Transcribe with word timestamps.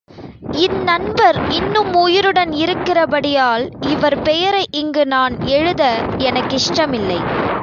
இந்நண்பர் 0.57 1.37
இன்னும் 1.49 1.93
உயிருடன் 1.93 2.51
இருக்கிறபடியால் 2.51 3.65
இவர் 3.81 4.21
பெயரை 4.21 4.65
இங்கு 4.71 5.05
நான் 5.05 5.37
எழுத 5.49 5.83
எனக்கிஷ்டமில்லை. 6.17 7.19